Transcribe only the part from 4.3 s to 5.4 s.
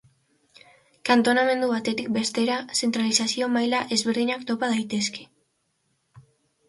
topa daitezke.